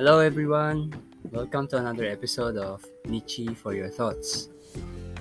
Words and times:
Hello, 0.00 0.16
everyone. 0.16 0.96
Welcome 1.28 1.68
to 1.68 1.76
another 1.76 2.08
episode 2.08 2.56
of 2.56 2.80
Nietzsche 3.04 3.52
for 3.52 3.76
Your 3.76 3.92
Thoughts. 3.92 4.48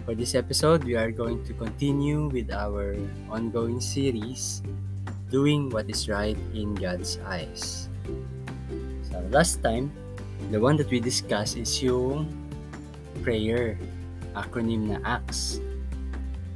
For 0.08 0.16
this 0.16 0.40
episode, 0.40 0.88
we 0.88 0.96
are 0.96 1.12
going 1.12 1.44
to 1.44 1.54
continue 1.60 2.32
with 2.32 2.48
our 2.48 2.96
ongoing 3.28 3.84
series, 3.84 4.64
Doing 5.28 5.68
What 5.68 5.92
is 5.92 6.08
Right 6.08 6.40
in 6.56 6.80
God's 6.80 7.20
Eyes. 7.28 7.92
So, 9.04 9.20
last 9.36 9.60
time, 9.60 9.92
the 10.48 10.64
one 10.64 10.80
that 10.80 10.88
we 10.88 11.04
discussed 11.04 11.60
is 11.60 11.76
yung 11.84 12.32
prayer, 13.20 13.76
acronym 14.32 14.96
na 14.96 15.04
ACTS. 15.04 15.60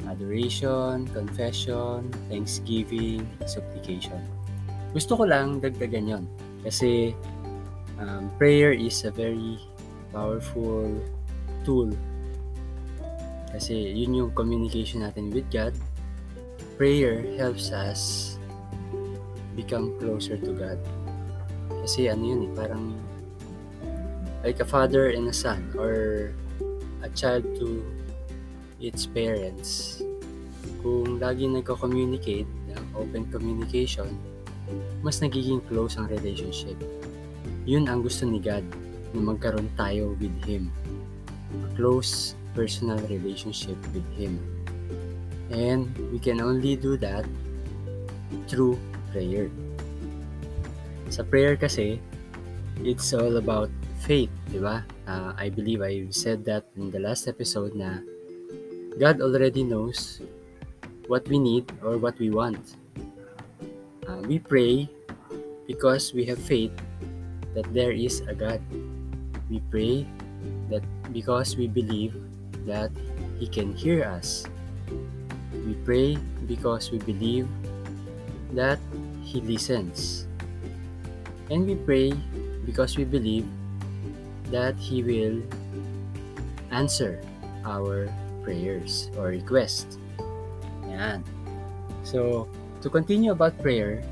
Adoration, 0.08 1.12
Confession, 1.12 2.08
Thanksgiving, 2.32 3.28
Supplication. 3.44 4.24
Gusto 4.96 5.20
ko 5.20 5.28
lang 5.28 5.60
dagdagan 5.60 6.08
yon 6.08 6.24
kasi 6.64 7.12
um, 8.00 8.32
prayer 8.38 8.72
is 8.72 9.04
a 9.06 9.12
very 9.12 9.60
powerful 10.12 10.90
tool. 11.66 11.92
Kasi 13.54 13.94
yun 13.94 14.14
yung 14.14 14.32
communication 14.34 15.06
natin 15.06 15.30
with 15.30 15.46
God. 15.54 15.74
Prayer 16.78 17.22
helps 17.38 17.70
us 17.70 18.36
become 19.54 19.94
closer 20.02 20.38
to 20.38 20.52
God. 20.58 20.80
Kasi 21.86 22.10
ano 22.10 22.24
yun 22.24 22.42
eh 22.50 22.52
parang 22.58 22.86
like 24.42 24.58
a 24.58 24.68
father 24.68 25.14
and 25.14 25.30
a 25.30 25.36
son 25.36 25.62
or 25.78 26.32
a 27.06 27.10
child 27.14 27.46
to 27.62 27.86
its 28.82 29.06
parents. 29.06 30.02
Kung 30.82 31.22
lagi 31.22 31.48
nagko-communicate 31.48 32.50
open 32.98 33.26
communication 33.30 34.10
mas 35.04 35.20
nagiging 35.20 35.60
close 35.68 36.00
ang 36.00 36.08
relationship. 36.08 36.80
Yun 37.64 37.88
ang 37.88 38.04
gusto 38.04 38.28
ni 38.28 38.44
God 38.44 38.64
na 39.16 39.20
magkaroon 39.24 39.72
tayo 39.80 40.20
with 40.20 40.36
Him. 40.44 40.68
A 41.54 41.70
close 41.80 42.36
personal 42.52 43.00
relationship 43.08 43.80
with 43.96 44.06
Him. 44.20 44.36
And 45.54 45.94
we 46.12 46.20
can 46.20 46.42
only 46.44 46.76
do 46.76 47.00
that 47.00 47.24
through 48.52 48.76
prayer. 49.14 49.48
Sa 51.14 51.24
prayer 51.24 51.56
kasi, 51.56 52.02
it's 52.82 53.14
all 53.14 53.38
about 53.38 53.70
faith, 54.04 54.34
di 54.52 54.60
ba? 54.60 54.84
Uh, 55.08 55.32
I 55.38 55.48
believe 55.48 55.80
I 55.80 56.10
said 56.12 56.44
that 56.50 56.68
in 56.76 56.92
the 56.92 57.00
last 57.00 57.30
episode 57.30 57.78
na 57.78 58.04
God 59.00 59.22
already 59.22 59.64
knows 59.64 60.20
what 61.08 61.24
we 61.32 61.40
need 61.40 61.70
or 61.80 61.96
what 61.96 62.20
we 62.20 62.28
want. 62.28 62.76
Uh, 64.04 64.20
we 64.28 64.40
pray 64.40 64.90
because 65.68 66.12
we 66.12 66.28
have 66.28 66.40
faith 66.40 66.74
that 67.54 67.66
there 67.74 67.92
is 67.92 68.22
a 68.28 68.34
God. 68.34 68.62
We 69.50 69.62
pray 69.70 70.06
that 70.70 70.84
because 71.14 71.56
we 71.56 71.68
believe 71.68 72.14
that 72.66 72.92
He 73.40 73.48
can 73.48 73.76
hear 73.76 74.04
us. 74.04 74.46
We 75.54 75.78
pray 75.86 76.18
because 76.48 76.92
we 76.92 77.00
believe 77.00 77.48
that 78.54 78.80
He 79.24 79.42
listens. 79.42 80.28
And 81.50 81.66
we 81.66 81.76
pray 81.76 82.14
because 82.66 82.98
we 82.98 83.04
believe 83.04 83.46
that 84.52 84.76
He 84.78 85.04
will 85.04 85.42
answer 86.72 87.22
our 87.66 88.10
prayers 88.44 89.10
or 89.18 89.30
requests. 89.30 89.98
Yan. 90.90 91.24
So, 92.04 92.50
to 92.82 92.90
continue 92.90 93.32
about 93.32 93.56
prayer, 93.62 94.04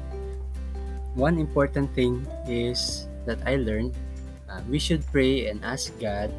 one 1.15 1.37
important 1.37 1.91
thing 1.93 2.23
is 2.47 3.10
that 3.25 3.39
I 3.45 3.55
learned 3.55 3.95
uh, 4.49 4.61
we 4.69 4.79
should 4.79 5.05
pray 5.11 5.47
and 5.47 5.63
ask 5.63 5.93
God 5.99 6.31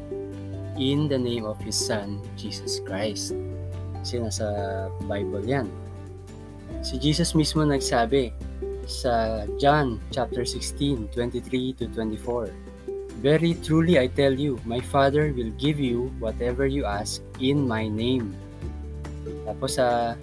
in 0.76 1.08
the 1.08 1.18
name 1.18 1.44
of 1.44 1.58
His 1.60 1.76
Son, 1.76 2.20
Jesus 2.36 2.80
Christ. 2.84 3.34
Kasi 4.02 4.18
nasa 4.20 4.46
Bible 5.06 5.44
yan. 5.44 5.70
Si 6.82 6.98
Jesus 6.98 7.32
mismo 7.38 7.62
nagsabi 7.62 8.34
sa 8.90 9.46
John 9.62 10.02
chapter 10.10 10.42
16, 10.42 11.08
23 11.14 11.78
to 11.78 11.86
24. 11.94 12.50
Very 13.22 13.54
truly 13.62 14.02
I 14.02 14.10
tell 14.10 14.34
you, 14.34 14.58
my 14.66 14.82
Father 14.82 15.30
will 15.30 15.54
give 15.54 15.78
you 15.78 16.10
whatever 16.18 16.66
you 16.66 16.82
ask 16.82 17.22
in 17.38 17.62
my 17.62 17.86
name. 17.86 18.34
Tapos 19.46 19.78
sa 19.78 20.18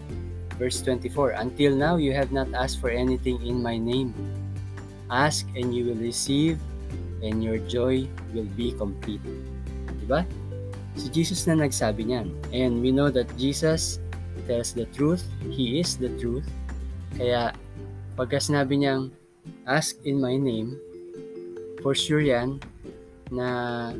Verse 0.59 0.83
24 0.83 1.39
Until 1.39 1.73
now 1.73 1.95
you 1.95 2.11
have 2.11 2.35
not 2.35 2.51
asked 2.51 2.83
for 2.83 2.91
anything 2.91 3.39
in 3.47 3.63
my 3.63 3.79
name. 3.79 4.11
Ask 5.09 5.49
and 5.57 5.73
you 5.73 5.89
will 5.89 6.01
receive, 6.01 6.61
and 7.25 7.43
your 7.43 7.57
joy 7.65 8.07
will 8.33 8.47
be 8.55 8.71
complete. 8.77 9.21
Diba? 9.99 10.23
Si 10.95 11.09
Jesus 11.09 11.43
na 11.49 11.65
nagsabi 11.65 12.07
niyan. 12.07 12.29
And 12.53 12.81
we 12.81 12.93
know 12.93 13.09
that 13.09 13.27
Jesus 13.37 13.99
tells 14.47 14.73
the 14.73 14.85
truth. 14.93 15.25
He 15.49 15.81
is 15.81 15.97
the 15.97 16.13
truth. 16.21 16.45
Kaya 17.17 17.53
pagka 18.15 18.37
sinabi 18.37 18.81
niyang, 18.85 19.09
ask 19.65 19.97
in 20.05 20.21
my 20.21 20.37
name, 20.37 20.77
for 21.81 21.95
sure 21.95 22.21
yan 22.21 22.59
na 23.31 23.93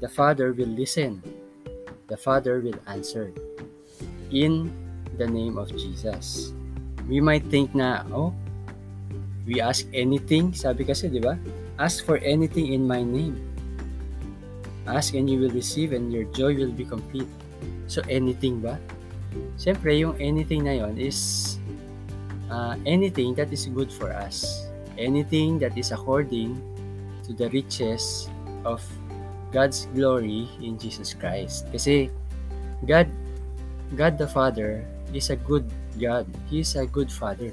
the 0.00 0.08
Father 0.08 0.54
will 0.54 0.70
listen. 0.70 1.20
The 2.08 2.16
Father 2.16 2.60
will 2.64 2.78
answer. 2.88 3.34
In 4.32 4.72
the 5.16 5.26
name 5.26 5.58
of 5.58 5.72
Jesus. 5.74 6.52
We 7.08 7.20
might 7.20 7.44
think 7.48 7.74
na, 7.74 8.04
oh, 8.12 8.32
we 9.48 9.64
ask 9.64 9.88
anything. 9.96 10.52
Sabi 10.52 10.84
kasi, 10.84 11.08
di 11.08 11.24
ba? 11.24 11.40
Ask 11.80 12.04
for 12.04 12.20
anything 12.20 12.76
in 12.76 12.84
my 12.84 13.00
name. 13.00 13.40
Ask 14.84 15.16
and 15.16 15.24
you 15.24 15.40
will 15.40 15.52
receive 15.56 15.96
and 15.96 16.12
your 16.12 16.28
joy 16.36 16.52
will 16.52 16.72
be 16.72 16.84
complete. 16.84 17.28
So, 17.88 18.04
anything 18.12 18.60
ba? 18.60 18.76
Siyempre, 19.56 19.96
yung 19.96 20.20
anything 20.20 20.68
na 20.68 20.76
yon 20.84 21.00
is 21.00 21.56
uh, 22.52 22.76
anything 22.84 23.32
that 23.40 23.48
is 23.48 23.64
good 23.72 23.88
for 23.88 24.12
us. 24.12 24.68
Anything 25.00 25.56
that 25.64 25.72
is 25.80 25.92
according 25.92 26.60
to 27.24 27.32
the 27.32 27.48
riches 27.48 28.28
of 28.68 28.84
God's 29.52 29.88
glory 29.96 30.48
in 30.60 30.76
Jesus 30.76 31.16
Christ. 31.16 31.68
Kasi 31.72 32.12
God, 32.84 33.08
God 33.96 34.20
the 34.20 34.28
Father 34.28 34.84
is 35.16 35.32
a 35.32 35.36
good 35.36 35.64
God. 35.96 36.28
He 36.52 36.60
is 36.60 36.76
a 36.76 36.84
good 36.84 37.08
Father. 37.08 37.52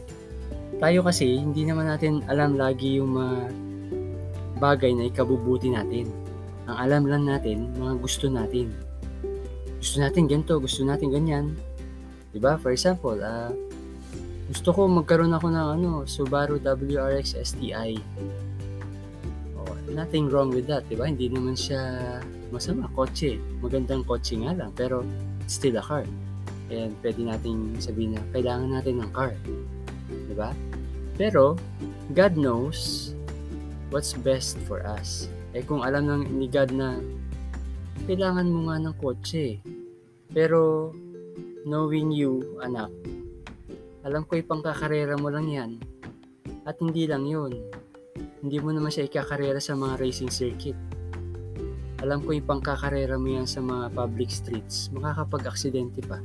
Tayo 0.76 1.00
kasi, 1.08 1.40
hindi 1.40 1.64
naman 1.64 1.88
natin 1.88 2.22
alam 2.28 2.60
lagi 2.60 3.00
yung 3.00 3.16
mga 3.16 3.38
bagay 4.60 4.92
na 4.96 5.08
ikabubuti 5.08 5.72
natin. 5.72 6.12
Ang 6.66 6.78
alam 6.78 7.04
lang 7.06 7.24
natin, 7.28 7.72
mga 7.78 7.96
gusto 8.02 8.26
natin. 8.28 8.74
Gusto 9.80 10.02
natin 10.02 10.26
ganito, 10.26 10.58
gusto 10.58 10.82
natin 10.82 11.14
ganyan. 11.14 11.46
Diba? 12.34 12.60
For 12.60 12.74
example, 12.74 13.16
uh, 13.22 13.54
gusto 14.50 14.70
ko 14.74 14.86
magkaroon 14.90 15.34
ako 15.34 15.48
ng 15.50 15.68
ano, 15.80 15.90
Subaru 16.06 16.62
WRX 16.62 17.38
STI. 17.38 17.98
Oh, 19.58 19.74
nothing 19.94 20.28
wrong 20.30 20.52
with 20.52 20.68
that, 20.68 20.86
diba? 20.92 21.08
Hindi 21.08 21.30
naman 21.30 21.58
siya 21.58 21.82
masama, 22.50 22.90
kotse. 22.94 23.42
Magandang 23.62 24.06
kotse 24.06 24.38
nga 24.38 24.54
lang, 24.54 24.74
pero 24.74 25.02
still 25.50 25.78
a 25.78 25.84
car. 25.84 26.06
And 26.74 26.98
pwede 27.06 27.22
nating 27.22 27.78
sabihin 27.78 28.18
na 28.18 28.22
kailangan 28.34 28.70
natin 28.74 29.02
ng 29.02 29.12
car. 29.14 29.38
Di 30.36 30.44
ba? 30.44 30.52
Pero, 31.16 31.56
God 32.12 32.36
knows 32.36 33.16
what's 33.88 34.12
best 34.12 34.60
for 34.68 34.84
us. 34.84 35.32
Eh 35.56 35.64
kung 35.64 35.80
alam 35.80 36.12
ng 36.12 36.24
ni 36.36 36.52
God 36.52 36.76
na 36.76 37.00
kailangan 38.04 38.52
mo 38.52 38.68
nga 38.68 38.84
ng 38.84 38.96
kotse. 39.00 39.64
Pero, 40.36 40.92
knowing 41.64 42.12
you, 42.12 42.60
anak, 42.60 42.92
alam 44.04 44.28
ko 44.28 44.36
ipang 44.36 44.60
kakarera 44.60 45.16
mo 45.16 45.32
lang 45.32 45.48
yan. 45.48 45.72
At 46.68 46.84
hindi 46.84 47.08
lang 47.08 47.24
yun. 47.24 47.56
Hindi 48.44 48.60
mo 48.60 48.76
naman 48.76 48.92
siya 48.92 49.08
ikakarera 49.08 49.64
sa 49.64 49.80
mga 49.80 49.96
racing 50.04 50.28
circuit. 50.28 50.76
Alam 52.04 52.28
ko 52.28 52.36
ipang 52.36 52.60
kakarera 52.60 53.16
mo 53.16 53.32
yan 53.32 53.48
sa 53.48 53.64
mga 53.64 53.96
public 53.96 54.28
streets. 54.28 54.92
Makakapag-aksidente 54.92 56.04
pa 56.04 56.20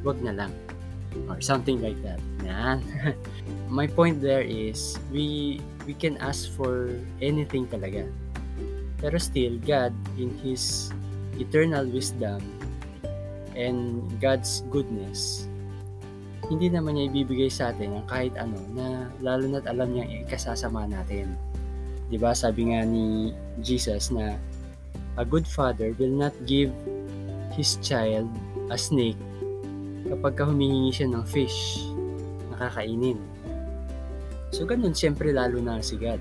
wag 0.00 0.16
na 0.24 0.32
lang. 0.32 0.52
Or 1.28 1.40
something 1.42 1.82
like 1.82 1.98
that. 2.02 2.20
Yan. 2.46 2.82
My 3.70 3.86
point 3.86 4.18
there 4.22 4.42
is, 4.42 4.98
we 5.10 5.58
we 5.86 5.94
can 5.94 6.18
ask 6.18 6.50
for 6.54 6.90
anything 7.22 7.66
talaga. 7.66 8.06
Pero 9.00 9.16
still, 9.18 9.58
God, 9.62 9.94
in 10.18 10.34
His 10.42 10.92
eternal 11.38 11.86
wisdom 11.86 12.42
and 13.54 14.06
God's 14.20 14.62
goodness, 14.70 15.50
hindi 16.50 16.66
naman 16.66 16.98
niya 16.98 17.14
ibibigay 17.14 17.50
sa 17.50 17.70
atin 17.70 17.94
ang 17.94 18.06
kahit 18.10 18.34
ano 18.34 18.58
na 18.74 19.06
lalo 19.22 19.46
na't 19.46 19.70
alam 19.70 19.94
niya 19.94 20.26
ikasasama 20.26 20.90
natin. 20.90 21.30
'Di 22.10 22.18
ba? 22.18 22.34
Sabi 22.34 22.74
nga 22.74 22.82
ni 22.82 23.30
Jesus 23.62 24.10
na 24.10 24.34
a 25.14 25.22
good 25.22 25.46
father 25.46 25.94
will 25.98 26.10
not 26.10 26.34
give 26.46 26.74
his 27.54 27.78
child 27.82 28.26
a 28.70 28.78
snake 28.78 29.18
kapag 30.10 30.34
ka 30.34 30.44
humihingi 30.50 30.90
siya 30.90 31.08
ng 31.14 31.22
fish, 31.22 31.86
nakakainin. 32.50 33.16
So, 34.50 34.66
ganun, 34.66 34.92
siyempre 34.92 35.30
lalo 35.30 35.62
na 35.62 35.78
si 35.78 35.94
God. 35.94 36.18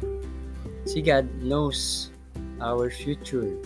Si 0.86 1.02
God 1.02 1.26
knows 1.42 2.14
our 2.62 2.94
future, 2.94 3.58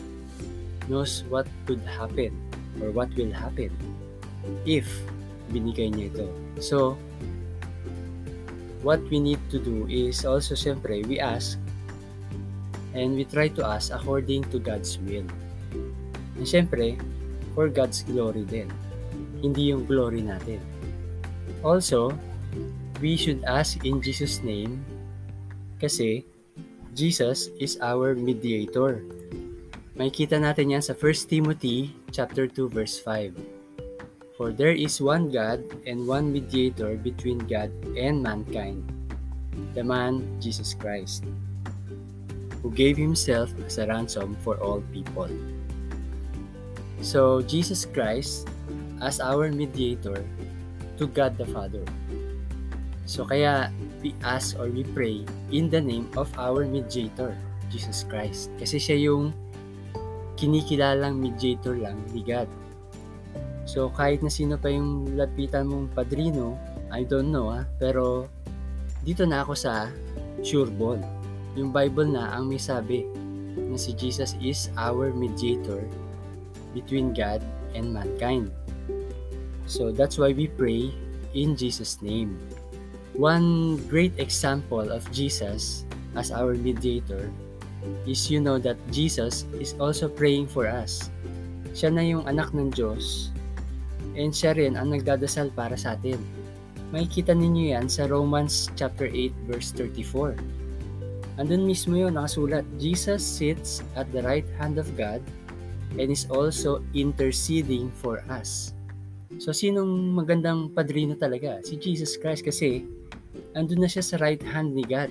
knows 0.88 1.28
what 1.28 1.44
could 1.68 1.84
happen 1.84 2.32
or 2.80 2.96
what 2.96 3.12
will 3.20 3.32
happen 3.36 3.70
if 4.64 4.88
binigay 5.52 5.92
niya 5.92 6.08
ito. 6.16 6.28
So, 6.64 6.96
what 8.80 9.04
we 9.12 9.20
need 9.20 9.44
to 9.52 9.60
do 9.60 9.84
is 9.92 10.24
also, 10.24 10.56
syempre, 10.56 11.04
we 11.04 11.20
ask 11.20 11.60
and 12.96 13.20
we 13.20 13.28
try 13.28 13.52
to 13.60 13.62
ask 13.68 13.92
according 13.92 14.48
to 14.56 14.60
God's 14.60 14.96
will. 15.04 15.28
And 16.40 16.48
syempre, 16.48 16.96
for 17.52 17.68
God's 17.68 18.08
glory 18.08 18.48
din. 18.48 18.72
Hindi 19.44 19.76
yung 19.76 19.84
glory 19.84 20.24
natin. 20.24 20.64
Also, 21.60 22.16
we 23.04 23.20
should 23.20 23.44
ask 23.44 23.84
in 23.84 24.00
Jesus' 24.00 24.40
name 24.40 24.80
kasi 25.84 26.24
Jesus 26.96 27.52
is 27.60 27.76
our 27.84 28.16
mediator. 28.16 29.04
Makikita 30.00 30.40
natin 30.40 30.72
yan 30.72 30.82
sa 30.82 30.96
1 30.96 31.28
Timothy 31.28 31.92
chapter 32.16 32.48
2 32.48 32.72
verse 32.72 32.96
5. 33.04 33.36
For 34.40 34.50
there 34.50 34.74
is 34.74 34.98
one 34.98 35.30
God 35.30 35.62
and 35.86 36.08
one 36.08 36.34
mediator 36.34 36.98
between 36.98 37.44
God 37.46 37.70
and 37.94 38.24
mankind, 38.24 38.82
the 39.78 39.84
man 39.86 40.26
Jesus 40.42 40.74
Christ, 40.74 41.22
who 42.64 42.74
gave 42.74 42.98
himself 42.98 43.54
as 43.62 43.78
a 43.78 43.86
ransom 43.86 44.34
for 44.42 44.58
all 44.58 44.82
people. 44.90 45.30
So, 47.06 47.44
Jesus 47.46 47.86
Christ 47.86 48.50
as 49.04 49.20
our 49.20 49.52
mediator 49.52 50.24
to 50.96 51.06
God 51.12 51.36
the 51.36 51.46
Father. 51.52 51.84
So, 53.04 53.28
kaya 53.28 53.68
we 54.00 54.16
ask 54.24 54.56
or 54.56 54.72
we 54.72 54.88
pray 54.96 55.28
in 55.52 55.68
the 55.68 55.84
name 55.84 56.08
of 56.16 56.32
our 56.40 56.64
mediator, 56.64 57.36
Jesus 57.68 58.08
Christ. 58.08 58.48
Kasi 58.56 58.80
siya 58.80 59.12
yung 59.12 59.36
kinikilalang 60.40 61.20
mediator 61.20 61.76
lang 61.76 62.00
ni 62.16 62.24
God. 62.24 62.48
So, 63.68 63.92
kahit 63.92 64.24
na 64.24 64.32
sino 64.32 64.56
pa 64.56 64.72
yung 64.72 65.20
lapitan 65.20 65.68
mong 65.68 65.92
padrino, 65.92 66.56
I 66.94 67.04
don't 67.04 67.34
know 67.34 67.52
ah, 67.52 67.68
pero 67.76 68.32
dito 69.04 69.28
na 69.28 69.44
ako 69.44 69.54
sa 69.58 69.92
sure 70.46 70.72
ball. 70.72 71.00
Yung 71.60 71.76
Bible 71.76 72.08
na 72.08 72.32
ang 72.32 72.48
may 72.48 72.60
sabi 72.60 73.04
na 73.58 73.76
si 73.76 73.92
Jesus 73.94 74.40
is 74.40 74.72
our 74.80 75.12
mediator 75.12 75.84
between 76.72 77.12
God 77.12 77.44
and 77.76 77.92
mankind. 77.92 78.50
So, 79.66 79.92
that's 79.92 80.18
why 80.18 80.34
we 80.34 80.48
pray 80.48 80.92
in 81.34 81.56
Jesus' 81.56 82.02
name. 82.02 82.38
One 83.14 83.78
great 83.90 84.18
example 84.18 84.90
of 84.90 85.06
Jesus 85.14 85.86
as 86.18 86.34
our 86.34 86.54
mediator 86.54 87.30
is 88.08 88.30
you 88.32 88.42
know 88.42 88.58
that 88.58 88.78
Jesus 88.90 89.46
is 89.60 89.76
also 89.78 90.10
praying 90.10 90.48
for 90.48 90.66
us. 90.66 91.10
Siya 91.74 91.94
na 91.94 92.02
yung 92.06 92.26
anak 92.26 92.54
ng 92.54 92.74
Diyos 92.74 93.34
and 94.14 94.34
siya 94.34 94.54
rin 94.58 94.78
ang 94.78 94.94
nagdadasal 94.94 95.54
para 95.54 95.78
sa 95.78 95.98
atin. 95.98 96.22
Makikita 96.94 97.34
ninyo 97.34 97.74
yan 97.74 97.90
sa 97.90 98.06
Romans 98.06 98.70
chapter 98.78 99.10
8 99.10 99.34
verse 99.50 99.74
34. 99.74 100.38
Andun 101.42 101.66
mismo 101.66 101.98
yun 101.98 102.14
nakasulat, 102.14 102.62
Jesus 102.78 103.26
sits 103.26 103.82
at 103.98 104.06
the 104.14 104.22
right 104.22 104.46
hand 104.62 104.78
of 104.78 104.86
God 104.94 105.18
and 105.98 106.14
is 106.14 106.30
also 106.30 106.86
interceding 106.94 107.90
for 107.98 108.22
us. 108.30 108.73
So 109.38 109.56
sinong 109.56 110.14
magandang 110.14 110.74
padrino 110.74 111.18
talaga? 111.18 111.62
Si 111.66 111.78
Jesus 111.78 112.18
Christ 112.18 112.46
kasi 112.46 112.86
andun 113.58 113.82
na 113.82 113.90
siya 113.90 114.06
sa 114.06 114.18
right 114.22 114.42
hand 114.42 114.74
ni 114.78 114.86
God. 114.86 115.10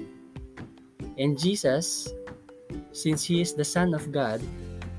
And 1.18 1.36
Jesus 1.36 2.10
since 2.92 3.24
He 3.24 3.40
is 3.40 3.54
the 3.54 3.64
Son 3.64 3.94
of 3.94 4.12
God, 4.12 4.40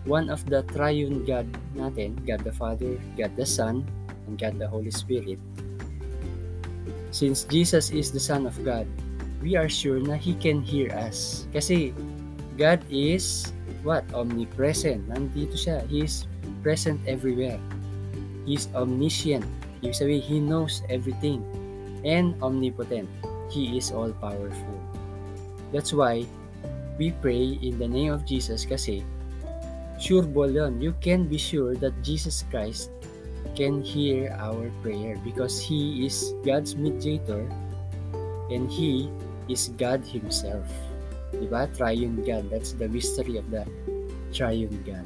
one 0.06 0.30
of 0.30 0.44
the 0.46 0.64
triune 0.76 1.24
God 1.26 1.48
natin, 1.78 2.20
God 2.28 2.44
the 2.44 2.54
Father, 2.54 3.00
God 3.18 3.34
the 3.38 3.46
Son, 3.46 3.88
and 4.28 4.36
God 4.38 4.60
the 4.60 4.68
Holy 4.68 4.92
Spirit, 4.92 5.40
since 7.14 7.46
Jesus 7.46 7.92
is 7.92 8.12
the 8.12 8.20
Son 8.20 8.46
of 8.46 8.58
God, 8.66 8.90
we 9.42 9.56
are 9.56 9.70
sure 9.70 10.02
na 10.02 10.16
He 10.16 10.34
can 10.36 10.62
hear 10.62 10.92
us. 10.92 11.48
Kasi 11.54 11.94
God 12.58 12.82
is 12.90 13.54
what? 13.86 14.06
Omnipresent. 14.14 15.06
Nandito 15.10 15.58
siya. 15.58 15.86
He 15.88 16.06
is 16.06 16.26
present 16.62 17.00
everywhere. 17.06 17.60
He 18.46 18.56
is 18.56 18.68
omniscient. 18.76 19.46
Sabihin, 19.84 20.24
He 20.24 20.38
knows 20.40 20.84
everything. 20.90 21.44
And 22.04 22.36
omnipotent. 22.44 23.08
He 23.48 23.78
is 23.78 23.92
all-powerful. 23.92 24.80
That's 25.72 25.94
why 25.94 26.28
we 27.00 27.12
pray 27.24 27.58
in 27.64 27.80
the 27.80 27.88
name 27.88 28.12
of 28.14 28.26
Jesus 28.26 28.66
kasi 28.66 29.02
sure 29.98 30.28
ball 30.28 30.52
yun. 30.52 30.82
You 30.84 30.94
can 31.02 31.26
be 31.26 31.38
sure 31.40 31.74
that 31.80 31.96
Jesus 32.04 32.46
Christ 32.52 32.92
can 33.56 33.82
hear 33.82 34.36
our 34.38 34.70
prayer 34.84 35.18
because 35.24 35.58
He 35.62 36.06
is 36.06 36.34
God's 36.46 36.76
mediator 36.76 37.48
and 38.52 38.70
He 38.70 39.10
is 39.48 39.72
God 39.80 40.04
Himself. 40.06 40.66
Diba? 41.34 41.72
Triune 41.74 42.22
God. 42.22 42.50
That's 42.52 42.74
the 42.74 42.90
mystery 42.90 43.38
of 43.38 43.50
the 43.50 43.66
triune 44.34 44.84
God. 44.86 45.06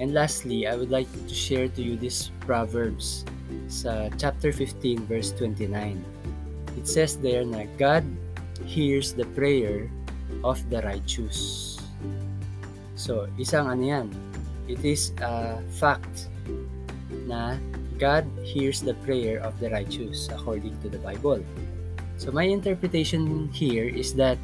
And 0.00 0.16
lastly, 0.16 0.64
I 0.66 0.74
would 0.80 0.88
like 0.88 1.12
to 1.28 1.34
share 1.36 1.68
to 1.68 1.80
you 1.84 1.94
this 1.94 2.32
Proverbs 2.48 3.28
sa 3.68 4.08
chapter 4.16 4.48
15 4.48 5.04
verse 5.04 5.30
29. 5.36 6.00
It 6.80 6.88
says 6.88 7.20
there 7.20 7.44
na 7.44 7.68
God 7.76 8.08
hears 8.64 9.12
the 9.12 9.28
prayer 9.36 9.92
of 10.40 10.56
the 10.72 10.80
righteous. 10.80 11.76
So, 12.96 13.28
isang 13.36 13.68
ano 13.68 13.84
yan, 13.84 14.06
it 14.72 14.80
is 14.80 15.12
a 15.20 15.60
fact 15.76 16.32
na 17.28 17.60
God 18.00 18.24
hears 18.40 18.80
the 18.80 18.96
prayer 19.04 19.44
of 19.44 19.52
the 19.60 19.68
righteous 19.68 20.32
according 20.32 20.80
to 20.80 20.88
the 20.88 21.00
Bible. 21.04 21.44
So, 22.16 22.32
my 22.32 22.48
interpretation 22.48 23.52
here 23.52 23.88
is 23.88 24.16
that 24.16 24.40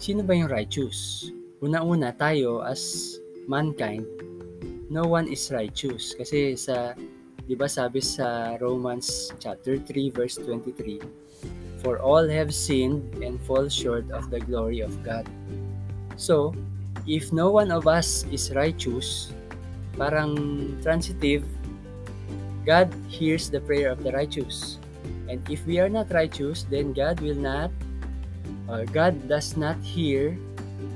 sino 0.00 0.24
ba 0.24 0.32
yung 0.32 0.48
righteous? 0.48 1.28
Una-una, 1.60 2.16
tayo 2.16 2.64
as 2.64 3.16
mankind, 3.48 4.04
no 4.90 5.02
one 5.04 5.28
is 5.28 5.50
righteous. 5.50 6.14
Kasi 6.14 6.54
sa, 6.54 6.94
di 7.46 7.54
ba 7.54 7.66
sabi 7.66 8.02
sa 8.02 8.56
Romans 8.58 9.32
chapter 9.38 9.78
3 9.78 10.10
verse 10.10 10.38
23, 10.38 11.02
For 11.82 11.98
all 12.02 12.26
have 12.26 12.50
sinned 12.50 13.02
and 13.22 13.38
fall 13.46 13.68
short 13.68 14.10
of 14.10 14.30
the 14.30 14.40
glory 14.42 14.80
of 14.80 14.90
God. 15.06 15.26
So, 16.16 16.54
if 17.06 17.30
no 17.30 17.50
one 17.50 17.70
of 17.70 17.86
us 17.86 18.24
is 18.32 18.50
righteous, 18.54 19.30
parang 19.94 20.34
transitive, 20.82 21.46
God 22.66 22.90
hears 23.06 23.46
the 23.46 23.62
prayer 23.62 23.92
of 23.92 24.02
the 24.02 24.10
righteous. 24.10 24.82
And 25.30 25.38
if 25.50 25.62
we 25.66 25.78
are 25.78 25.90
not 25.90 26.10
righteous, 26.10 26.66
then 26.66 26.94
God 26.94 27.20
will 27.20 27.38
not, 27.38 27.70
or 28.66 28.86
God 28.90 29.28
does 29.28 29.54
not 29.54 29.78
hear 29.82 30.34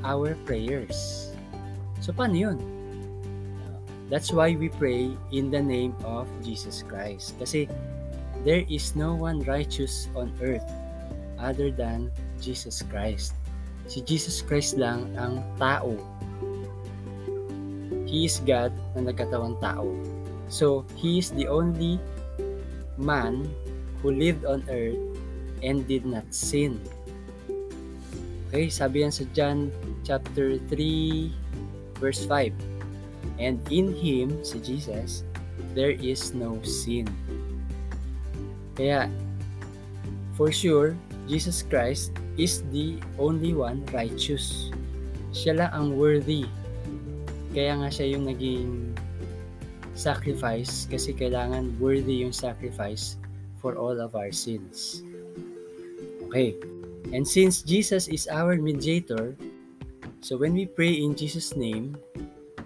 our 0.03 0.35
prayers. 0.47 1.31
So, 2.03 2.11
paano 2.11 2.35
yun? 2.35 2.80
That's 4.11 4.35
why 4.35 4.59
we 4.59 4.69
pray 4.75 5.15
in 5.31 5.55
the 5.55 5.63
name 5.63 5.95
of 6.03 6.27
Jesus 6.43 6.83
Christ. 6.83 7.39
Kasi 7.39 7.71
there 8.43 8.67
is 8.67 8.99
no 8.99 9.15
one 9.15 9.39
righteous 9.47 10.11
on 10.19 10.35
earth 10.43 10.67
other 11.39 11.71
than 11.71 12.11
Jesus 12.43 12.83
Christ. 12.91 13.39
Si 13.87 14.03
Jesus 14.03 14.43
Christ 14.43 14.75
lang 14.75 15.15
ang 15.15 15.47
tao. 15.63 15.95
He 18.11 18.27
is 18.27 18.43
God 18.43 18.75
na 18.99 19.07
nagkatawang 19.07 19.63
tao. 19.63 19.87
So, 20.51 20.83
He 20.99 21.23
is 21.23 21.31
the 21.31 21.47
only 21.47 22.03
man 22.99 23.47
who 24.03 24.11
lived 24.11 24.43
on 24.43 24.67
earth 24.67 24.99
and 25.63 25.87
did 25.87 26.03
not 26.03 26.27
sin. 26.35 26.83
Okay, 28.51 28.67
sabi 28.67 29.07
yan 29.07 29.15
sa 29.15 29.23
John 29.31 29.71
chapter 30.03 30.59
3 30.67 31.31
verse 32.03 32.27
5. 32.27 32.70
And 33.41 33.57
in 33.73 33.97
Him, 33.97 34.45
si 34.45 34.61
Jesus, 34.61 35.25
there 35.73 35.97
is 35.97 36.37
no 36.37 36.61
sin. 36.61 37.09
Kaya, 38.77 39.09
for 40.37 40.53
sure, 40.53 40.93
Jesus 41.25 41.65
Christ 41.65 42.13
is 42.37 42.61
the 42.69 43.01
only 43.17 43.57
one 43.57 43.81
righteous. 43.97 44.69
Siya 45.33 45.57
lang 45.57 45.71
ang 45.73 45.89
worthy. 45.97 46.45
Kaya 47.57 47.81
nga 47.81 47.89
siya 47.89 48.13
yung 48.13 48.29
naging 48.29 48.93
sacrifice 49.97 50.85
kasi 50.89 51.17
kailangan 51.17 51.77
worthy 51.81 52.25
yung 52.25 52.37
sacrifice 52.37 53.17
for 53.61 53.77
all 53.77 54.01
of 54.01 54.17
our 54.17 54.33
sins. 54.33 55.05
Okay. 56.29 56.57
And 57.13 57.27
since 57.27 57.61
Jesus 57.61 58.07
is 58.09 58.29
our 58.31 58.57
mediator, 58.57 59.35
so 60.21 60.37
when 60.37 60.55
we 60.55 60.65
pray 60.65 60.95
in 61.01 61.17
Jesus' 61.17 61.57
name, 61.57 61.99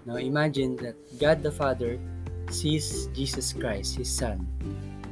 now 0.05 0.15
imagine 0.15 0.77
that 0.77 0.95
God 1.19 1.43
the 1.43 1.51
Father 1.51 1.99
sees 2.49 3.09
Jesus 3.13 3.53
Christ, 3.53 3.97
His 3.97 4.09
Son, 4.09 4.45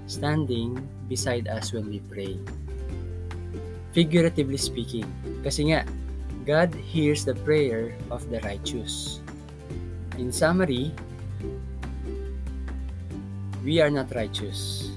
standing 0.06 0.78
beside 1.10 1.48
us 1.50 1.74
when 1.74 1.90
we 1.90 2.00
pray 2.06 2.38
figuratively 3.94 4.58
speaking. 4.58 5.06
Kasi 5.46 5.72
nga, 5.72 5.86
God 6.44 6.74
hears 6.76 7.24
the 7.24 7.38
prayer 7.46 7.96
of 8.10 8.26
the 8.28 8.42
righteous. 8.44 9.22
In 10.18 10.34
summary, 10.34 10.92
we 13.64 13.80
are 13.80 13.94
not 13.94 14.12
righteous. 14.12 14.92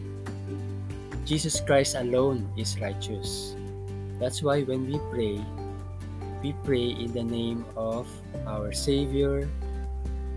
Jesus 1.28 1.60
Christ 1.60 1.94
alone 1.94 2.48
is 2.56 2.80
righteous. 2.80 3.54
That's 4.18 4.42
why 4.42 4.64
when 4.64 4.88
we 4.88 4.96
pray, 5.12 5.38
we 6.42 6.56
pray 6.64 6.96
in 6.96 7.12
the 7.12 7.22
name 7.22 7.68
of 7.76 8.08
our 8.48 8.72
Savior, 8.72 9.46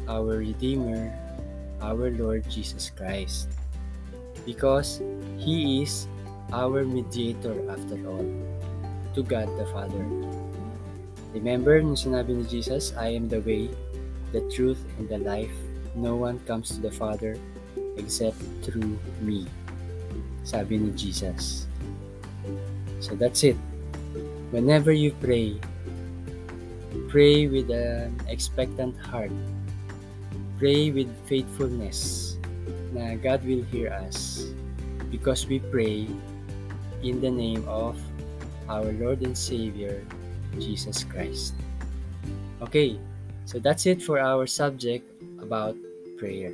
our 0.09 0.41
Redeemer, 0.41 1.13
our 1.85 2.09
Lord 2.09 2.49
Jesus 2.49 2.89
Christ. 2.89 3.47
Because 4.43 5.05
He 5.37 5.85
is 5.85 6.09
our 6.49 6.81
mediator 6.83 7.53
after 7.69 7.95
all, 8.09 8.25
to 9.13 9.21
God 9.21 9.45
the 9.61 9.69
Father. 9.69 10.01
Remember 11.37 11.77
nung 11.77 11.93
sinabi 11.93 12.41
ni 12.41 12.45
Jesus, 12.49 12.89
I 12.97 13.13
am 13.13 13.29
the 13.29 13.45
way, 13.45 13.69
the 14.33 14.41
truth, 14.49 14.81
and 14.97 15.05
the 15.05 15.21
life. 15.21 15.53
No 15.93 16.17
one 16.17 16.41
comes 16.49 16.73
to 16.73 16.81
the 16.81 16.89
Father 16.89 17.37
except 18.01 18.41
through 18.65 18.97
me. 19.21 19.45
Sabi 20.41 20.81
ni 20.81 20.89
Jesus. 20.97 21.69
So 22.97 23.13
that's 23.13 23.45
it. 23.45 23.57
Whenever 24.49 24.89
you 24.89 25.13
pray, 25.21 25.61
pray 27.13 27.45
with 27.45 27.69
an 27.69 28.17
expectant 28.25 28.97
heart. 28.97 29.29
Pray 30.59 30.91
with 30.91 31.07
faithfulness 31.23 32.35
na 32.91 33.15
God 33.15 33.39
will 33.47 33.63
hear 33.71 33.95
us 33.95 34.43
because 35.07 35.47
we 35.47 35.63
pray 35.71 36.03
in 36.99 37.23
the 37.23 37.31
name 37.31 37.63
of 37.63 37.95
our 38.67 38.91
Lord 38.91 39.23
and 39.23 39.31
Savior, 39.31 40.03
Jesus 40.59 41.07
Christ. 41.07 41.55
Okay, 42.59 42.99
so 43.47 43.57
that's 43.57 43.87
it 43.87 44.03
for 44.03 44.19
our 44.19 44.45
subject 44.45 45.07
about 45.39 45.79
prayer. 46.19 46.51